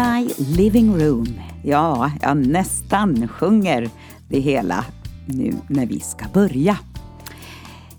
[0.00, 1.26] In my living room.
[1.62, 3.90] Ja, jag nästan sjunger
[4.28, 4.84] det hela
[5.26, 6.78] nu när vi ska börja.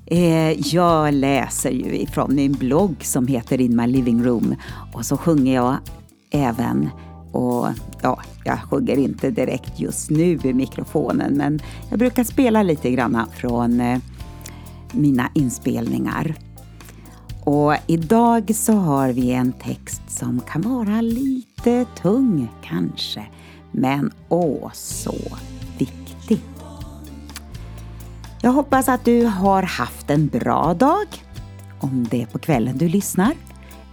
[0.06, 4.56] Eh, jag läser ju ifrån min blogg som heter In my living room
[4.94, 5.78] och så sjunger jag
[6.32, 6.90] även
[7.32, 7.68] och
[8.02, 13.26] ja, jag sjunger inte direkt just nu i mikrofonen men jag brukar spela lite grann
[13.36, 14.00] från eh,
[14.92, 16.36] mina inspelningar.
[17.52, 23.26] Och idag så har vi en text som kan vara lite tung kanske,
[23.72, 25.16] men åh så
[25.78, 26.40] viktig.
[28.42, 31.08] Jag hoppas att du har haft en bra dag,
[31.80, 33.34] om det är på kvällen du lyssnar,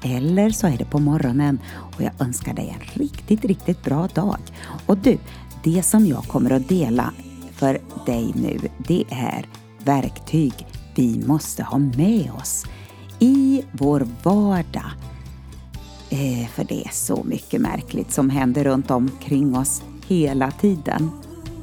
[0.03, 1.59] eller så är det på morgonen
[1.97, 4.41] och jag önskar dig en riktigt, riktigt bra dag.
[4.87, 5.19] Och du,
[5.65, 7.13] det som jag kommer att dela
[7.53, 9.47] för dig nu, det är
[9.85, 10.53] verktyg
[10.95, 12.65] vi måste ha med oss
[13.19, 14.91] i vår vardag.
[16.11, 21.11] Eh, för det är så mycket märkligt som händer runt omkring oss hela tiden.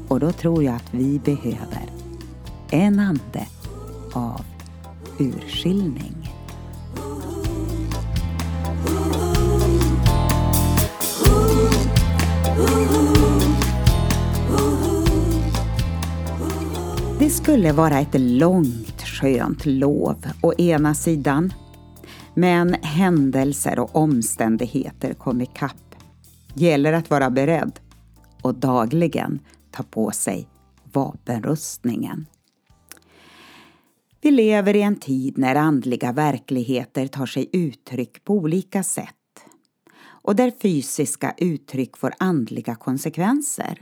[0.07, 1.89] Och då tror jag att vi behöver
[2.69, 3.47] en ande
[4.13, 4.41] av
[5.19, 6.15] urskiljning.
[17.19, 21.53] Det skulle vara ett långt skönt lov å ena sidan.
[22.33, 25.95] Men händelser och omständigheter kom ikapp.
[26.53, 27.79] Gäller att vara beredd
[28.41, 29.39] och dagligen
[29.71, 30.47] ta på sig
[30.93, 32.25] vapenrustningen.
[34.21, 39.15] Vi lever i en tid när andliga verkligheter tar sig uttryck på olika sätt
[40.25, 43.81] och där fysiska uttryck får andliga konsekvenser.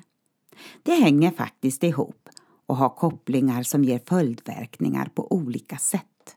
[0.83, 2.29] Det hänger faktiskt ihop
[2.73, 6.35] och har kopplingar som ger följdverkningar på olika sätt.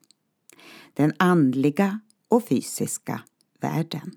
[0.94, 3.20] Den andliga och fysiska
[3.60, 4.10] världen.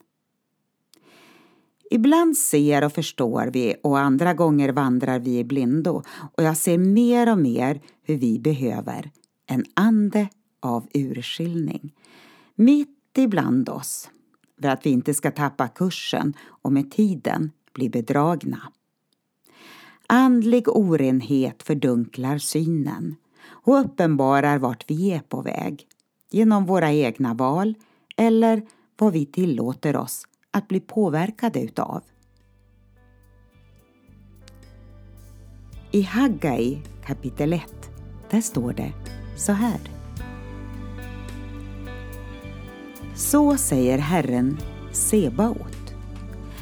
[1.91, 6.03] Ibland ser och förstår vi och andra gånger vandrar vi i blindo
[6.35, 9.12] och jag ser mer och mer hur vi behöver
[9.46, 10.29] en ande
[10.59, 11.94] av urskiljning
[12.56, 14.09] mitt ibland oss
[14.62, 18.72] för att vi inte ska tappa kursen och med tiden bli bedragna.
[20.12, 23.16] Andlig orenhet fördunklar synen
[23.47, 25.88] och uppenbarar vart vi är på väg
[26.31, 27.74] genom våra egna val
[28.18, 28.62] eller
[28.97, 32.02] vad vi tillåter oss att bli påverkade utav.
[35.92, 37.64] I Haggai kapitel 1,
[38.30, 38.94] där står det
[39.38, 39.80] så här.
[43.16, 44.58] Så säger Herren
[44.91, 45.94] Sebaot.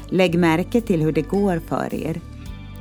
[0.08, 2.20] Lägg märke till hur det går för er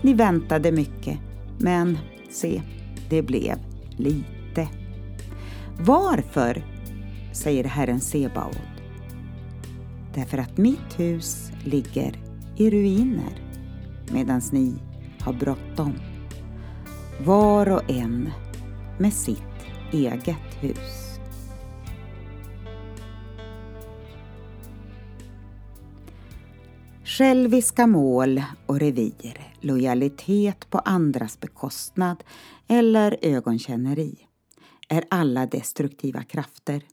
[0.01, 1.19] ni väntade mycket,
[1.57, 1.97] men
[2.29, 2.61] se,
[3.09, 3.57] det blev
[3.97, 4.67] lite.
[5.79, 6.63] Varför?
[7.33, 8.57] säger Herren Sebaot.
[10.13, 12.19] Därför att mitt hus ligger
[12.57, 13.41] i ruiner
[14.11, 14.73] medan ni
[15.19, 15.93] har bråttom.
[17.25, 18.29] Var och en
[18.97, 21.06] med sitt eget hus.
[27.07, 32.23] Själviska mål och revir, lojalitet på andras bekostnad
[32.67, 34.15] eller ögonkänneri
[34.89, 36.83] är alla destruktiva krafter.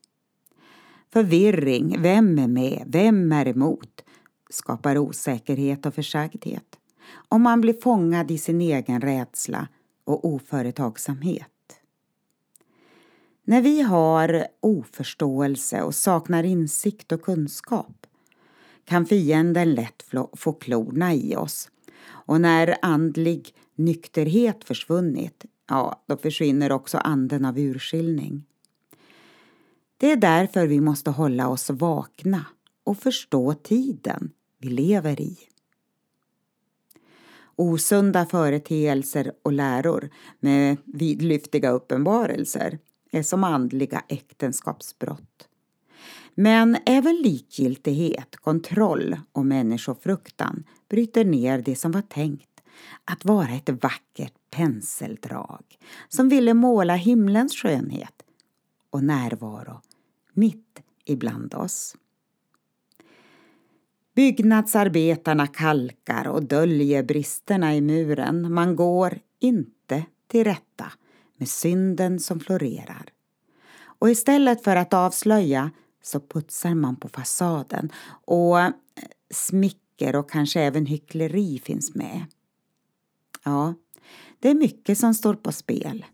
[1.12, 4.04] Förvirring, vem är med, vem är emot,
[4.50, 6.76] skapar osäkerhet och försagdhet.
[7.28, 9.68] Om man blir fångad i sin egen rädsla
[10.04, 11.50] och oföretagsamhet.
[13.44, 18.06] När vi har oförståelse och saknar insikt och kunskap
[18.84, 21.70] kan fienden lätt få klorna i oss.
[22.06, 28.44] Och när andlig nykterhet försvunnit, ja, då försvinner också anden av urskiljning.
[29.96, 32.46] Det är därför vi måste hålla oss vakna
[32.84, 35.38] och förstå tiden vi lever i.
[37.56, 40.10] Osunda företeelser och läror
[40.40, 42.78] med vidlyftiga uppenbarelser
[43.10, 45.48] är som andliga äktenskapsbrott.
[46.34, 52.60] Men även likgiltighet, kontroll och människofruktan bryter ner det som var tänkt
[53.04, 55.64] att vara ett vackert penseldrag
[56.08, 58.22] som ville måla himlens skönhet
[58.90, 59.80] och närvaro
[60.32, 61.96] mitt ibland oss.
[64.14, 68.52] Byggnadsarbetarna kalkar och döljer bristerna i muren.
[68.52, 70.92] Man går inte till rätta
[71.36, 73.04] med synden som florerar.
[73.76, 75.70] Och istället för att avslöja
[76.04, 77.92] så putsar man på fasaden
[78.24, 78.72] och eh,
[79.30, 82.24] smicker och kanske även hyckleri finns med.
[83.44, 83.74] Ja,
[84.38, 86.04] det är mycket som står på spel.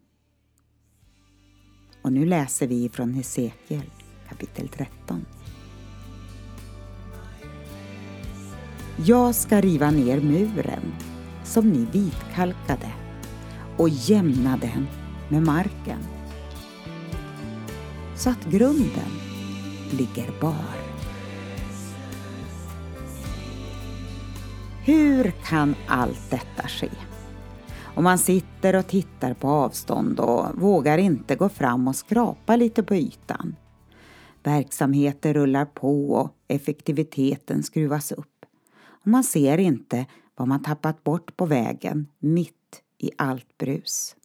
[2.02, 3.90] Och nu läser vi från Hesekiel
[4.28, 5.26] kapitel 13.
[9.06, 10.94] Jag ska riva ner muren
[11.44, 12.92] som ni vitkalkade
[13.78, 14.86] och jämna den
[15.28, 15.98] med marken
[18.16, 19.29] så att grunden
[19.92, 20.90] ligger bar.
[24.84, 26.90] Hur kan allt detta ske?
[27.94, 32.82] Och man sitter och tittar på avstånd och vågar inte gå fram och skrapa lite
[32.82, 33.56] på ytan.
[34.42, 38.46] Verksamheter rullar på och effektiviteten skruvas upp.
[38.82, 44.16] Och man ser inte vad man tappat bort på vägen mitt i allt brus.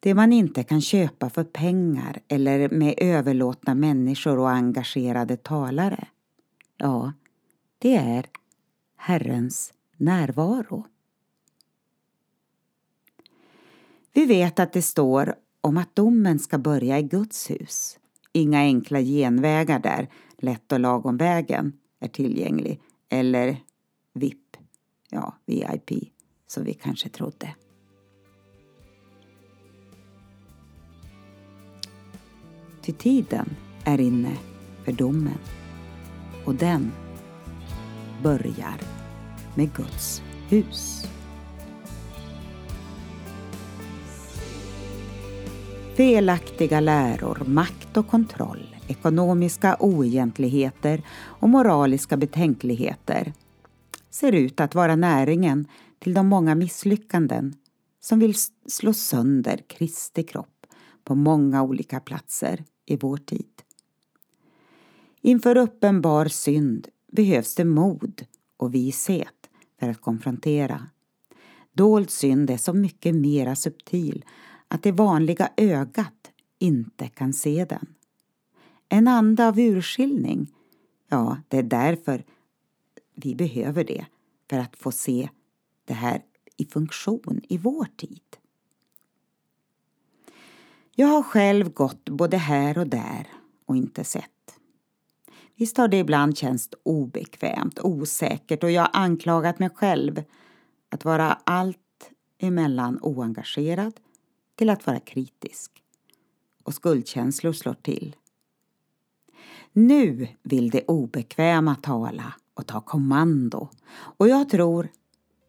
[0.00, 6.08] Det man inte kan köpa för pengar eller med överlåtna människor och engagerade talare,
[6.76, 7.12] ja,
[7.78, 8.26] det är
[8.96, 10.86] Herrens närvaro.
[14.12, 17.98] Vi vet att det står om att domen ska börja i Guds hus.
[18.32, 20.08] Inga enkla genvägar där,
[20.38, 22.80] lätt och lagom vägen, är tillgänglig.
[23.08, 23.56] Eller
[24.12, 24.56] VIP,
[25.10, 26.12] ja, VIP,
[26.46, 27.54] som vi kanske trodde.
[32.86, 34.36] Ty tiden är inne
[34.84, 35.38] för domen
[36.44, 36.92] och den
[38.22, 38.80] börjar
[39.54, 41.06] med Guds hus.
[45.96, 53.32] Felaktiga läror, makt och kontroll, ekonomiska oegentligheter och moraliska betänkligheter
[54.10, 55.68] ser ut att vara näringen
[55.98, 57.54] till de många misslyckanden
[58.00, 58.34] som vill
[58.68, 60.66] slå sönder Kristi kropp
[61.04, 63.62] på många olika platser i vår tid.
[65.20, 69.50] Inför uppenbar synd behövs det mod och vishet
[69.80, 70.86] för att konfrontera.
[71.72, 74.24] Dold synd är så mycket mera subtil
[74.68, 77.94] att det vanliga ögat inte kan se den.
[78.88, 80.52] En anda av urskiljning,
[81.08, 82.24] ja, det är därför
[83.14, 84.06] vi behöver det,
[84.50, 85.28] för att få se
[85.84, 86.22] det här
[86.56, 88.22] i funktion i vår tid.
[90.98, 93.26] Jag har själv gått både här och där
[93.66, 94.58] och inte sett.
[95.56, 100.22] Visst har det ibland känts obekvämt, osäkert och jag har anklagat mig själv
[100.88, 103.92] att vara allt emellan oengagerad
[104.54, 105.82] till att vara kritisk.
[106.62, 108.16] Och skuldkänslor slår till.
[109.72, 114.88] Nu vill det obekväma tala och ta kommando och jag tror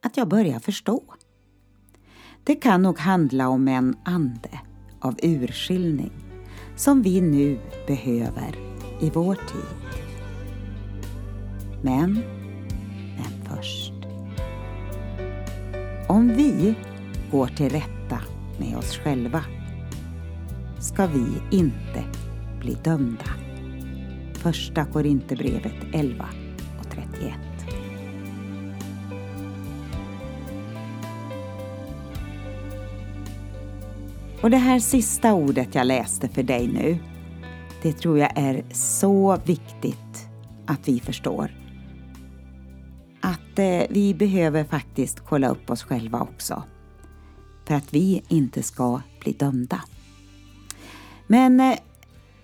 [0.03, 1.03] att jag börjar förstå.
[2.43, 4.61] Det kan nog handla om en ande
[4.99, 6.11] av urskiljning
[6.75, 8.55] som vi nu behöver
[9.01, 10.01] i vår tid.
[11.81, 12.13] Men,
[13.17, 13.93] men först.
[16.07, 16.75] Om vi
[17.31, 18.19] går till rätta
[18.59, 19.43] med oss själva
[20.79, 22.03] ska vi inte
[22.59, 23.25] bli dömda.
[24.33, 26.25] Första Korinthierbrevet 11
[26.79, 27.46] och 31.
[34.41, 36.97] Och det här sista ordet jag läste för dig nu,
[37.81, 40.27] det tror jag är så viktigt
[40.65, 41.51] att vi förstår.
[43.21, 46.63] Att eh, vi behöver faktiskt kolla upp oss själva också
[47.67, 49.81] för att vi inte ska bli dömda.
[51.27, 51.77] Men eh,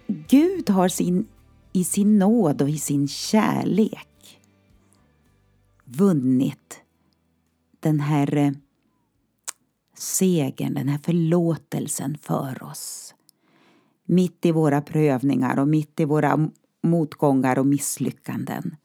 [0.08, 1.28] Gud har sin,
[1.74, 4.40] i sin nåd och i sin kärlek
[5.86, 6.80] vunnit
[7.80, 8.52] den här eh,
[9.94, 13.16] segern, den här förlåtelsen för oss.
[14.06, 16.50] Mitt i våra prövningar och mitt i våra
[16.84, 18.76] motgångar och misslyckanden.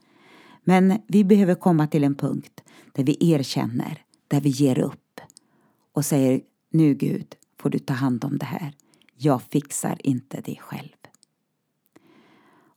[0.65, 2.61] Men vi behöver komma till en punkt
[2.93, 5.21] där vi erkänner, där vi ger upp
[5.93, 8.73] och säger nu Gud får du ta hand om det här.
[9.17, 10.89] Jag fixar inte det själv.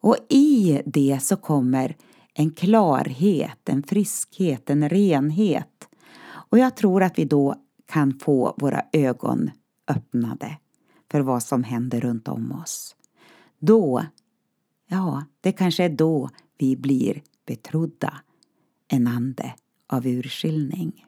[0.02, 1.96] Och i det så kommer
[2.34, 5.90] en klarhet, en friskhet, en renhet.
[6.24, 7.56] Och jag tror att vi då
[7.92, 9.52] kan få våra ögon
[9.88, 10.58] öppnade
[11.12, 12.96] för vad som händer runt om oss.
[13.60, 14.06] Då,
[14.88, 18.14] ja, det kanske är då vi blir betrodda
[18.88, 19.54] en ande
[19.88, 21.06] av urskiljning.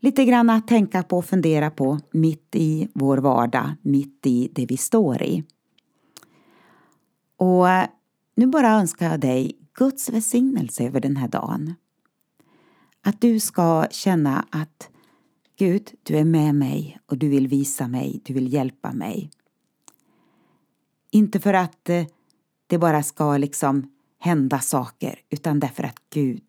[0.00, 4.66] Lite grann att tänka på och fundera på mitt i vår vardag, mitt i det
[4.66, 5.44] vi står i.
[7.36, 7.66] Och
[8.34, 11.74] nu bara önskar jag dig Guds välsignelse över den här dagen.
[13.08, 14.90] Att du ska känna att
[15.58, 19.30] Gud, du är med mig och du vill visa mig, du vill hjälpa mig.
[21.10, 22.06] Inte för att eh,
[22.66, 26.42] det bara ska liksom hända saker utan därför att Gud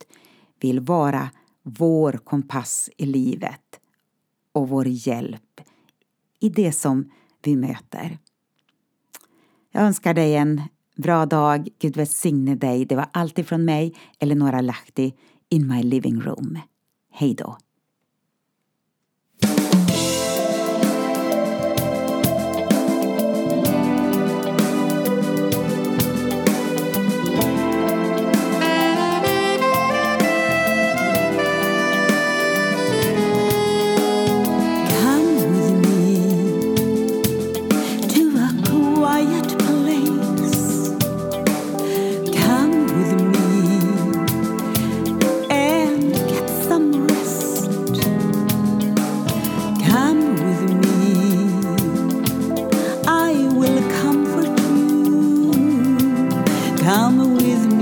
[0.59, 1.29] vill vara
[1.63, 3.79] vår kompass i livet
[4.51, 5.61] och vår hjälp
[6.39, 7.11] i det som
[7.43, 8.17] vi möter.
[9.71, 10.61] Jag önskar dig en
[10.95, 12.85] Bra dag, Gud välsigne dig.
[12.85, 15.13] Det var allt ifrån mig, Eleonora Lahti,
[15.51, 16.59] in my living room.
[17.11, 17.57] Hej då.
[56.89, 57.78] Come with me.